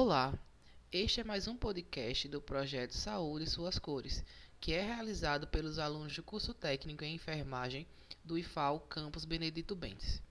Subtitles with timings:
[0.00, 0.32] Olá,
[0.92, 4.24] este é mais um podcast do projeto Saúde e Suas Cores,
[4.60, 7.84] que é realizado pelos alunos do curso técnico em enfermagem
[8.22, 10.22] do IFAL Campus Benedito Bentes.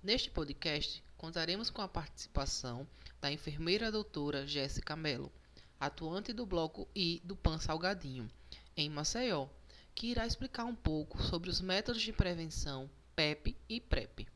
[0.00, 2.86] Neste podcast, contaremos com a participação
[3.20, 5.32] da enfermeira doutora Jéssica Mello,
[5.80, 8.30] atuante do bloco I do Pan Salgadinho,
[8.76, 9.48] em Maceió,
[9.92, 14.28] que irá explicar um pouco sobre os métodos de prevenção PEP e PrEP.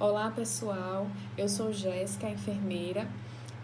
[0.00, 3.08] Olá pessoal, eu sou Jéssica, enfermeira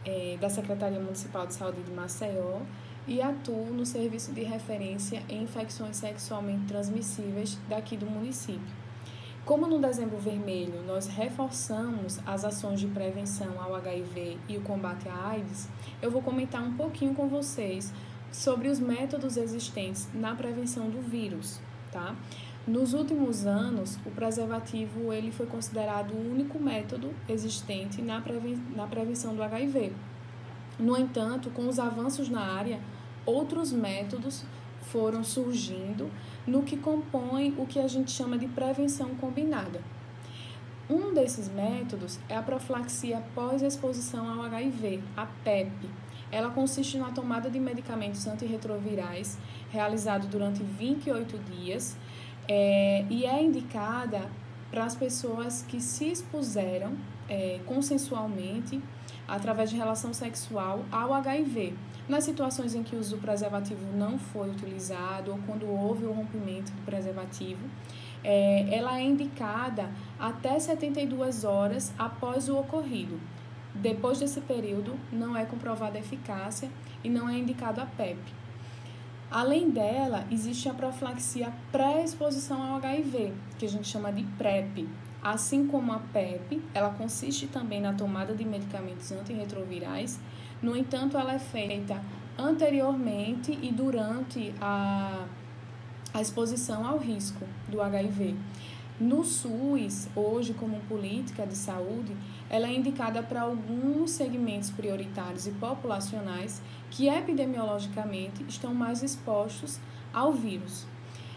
[0.05, 2.59] é, da Secretaria Municipal de Saúde de Maceió
[3.07, 8.75] e atuo no serviço de referência em infecções sexualmente transmissíveis daqui do município.
[9.45, 15.09] Como no Dezembro Vermelho nós reforçamos as ações de prevenção ao HIV e o combate
[15.09, 15.69] à AIDS,
[16.03, 17.95] eu vou comentar um pouquinho com vocês
[18.33, 21.61] sobre os métodos existentes na prevenção do vírus,
[21.93, 22.17] tá?
[22.67, 28.87] Nos últimos anos, o preservativo ele foi considerado o único método existente na, preven na
[28.87, 29.93] prevenção do HIV.
[30.79, 32.81] No entanto, com os avanços na área,
[33.27, 34.45] outros métodos
[34.81, 36.11] foram surgindo
[36.47, 39.83] no que compõe o que a gente chama de prevenção combinada.
[40.89, 45.71] Um desses métodos é a profilaxia pós-exposição ao HIV, a PEP.
[46.33, 49.37] Ela consiste na tomada de medicamentos antirretrovirais
[49.71, 51.95] realizado durante 28 dias
[52.49, 54.31] é, e é indicada
[54.71, 56.93] para as pessoas que se expuseram
[57.29, 58.83] é, consensualmente
[59.27, 61.75] através de relação sexual ao HIV,
[62.09, 66.71] nas situações em que o uso preservativo não foi utilizado ou quando houve o rompimento
[66.73, 67.67] do preservativo.
[68.23, 73.19] É, ela é indicada até 72 horas após o ocorrido.
[73.75, 76.71] Depois desse período, não é comprovada eficácia
[77.03, 78.19] e não é indicado a PEP.
[79.31, 84.89] Além dela, existe a profilaxia pré-exposição ao HIV, que a gente chama de PrEP.
[85.23, 90.21] Assim como a PEP, ela consiste também na tomada de medicamentos antirretrovirais,
[90.65, 92.01] no entanto, ela é feita
[92.39, 95.27] anteriormente e durante a,
[96.13, 98.35] a exposição ao risco do HIV.
[99.01, 102.17] No SUS, hoje, como política de saúde,
[102.49, 106.63] ela é indicada para alguns segmentos prioritários e populacionais
[106.93, 109.81] que epidemiologicamente estão mais expostos
[110.13, 110.87] ao vírus.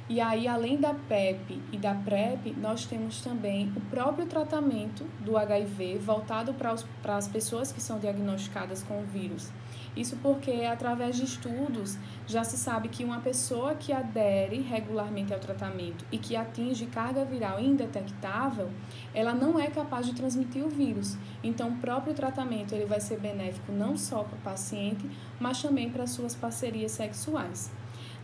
[0.09, 5.35] E aí, além da PEP e da PrEP, nós temos também o próprio tratamento do
[5.35, 9.51] HIV voltado para, para as pessoas que são diagnosticadas com o vírus.
[9.97, 15.39] Isso porque, através de estudos, já se sabe que uma pessoa que adere regularmente ao
[15.41, 18.69] tratamento e que atinge carga viral indetectável,
[19.13, 21.17] ela não é capaz de transmitir o vírus.
[21.43, 25.89] Então, o próprio tratamento ele vai ser benéfico não só para o paciente, mas também
[25.89, 27.71] para suas parcerias sexuais.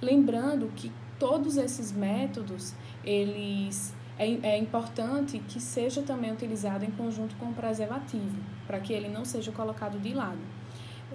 [0.03, 2.73] Lembrando que todos esses métodos,
[3.05, 8.37] eles é, é importante que seja também utilizado em conjunto com o preservativo,
[8.67, 10.39] para que ele não seja colocado de lado.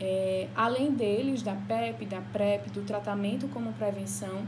[0.00, 4.46] É, além deles, da PEP, da PrEP, do tratamento como prevenção,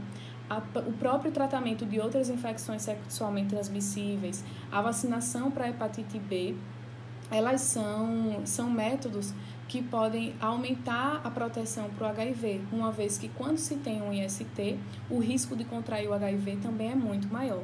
[0.49, 6.55] a, o próprio tratamento de outras infecções sexualmente transmissíveis, a vacinação para hepatite B,
[7.29, 9.33] elas são, são métodos
[9.71, 14.11] que podem aumentar a proteção para o HIV, uma vez que quando se tem um
[14.11, 14.77] IST,
[15.09, 17.63] o risco de contrair o HIV também é muito maior.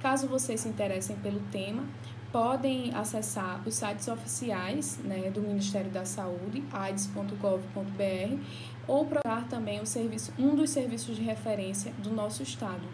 [0.00, 1.82] Caso vocês se interessem pelo tema,
[2.30, 8.38] podem acessar os sites oficiais né, do Ministério da Saúde, aids.gov.br,
[8.86, 12.86] ou procurar também o serviço, um dos serviços de referência do nosso estado,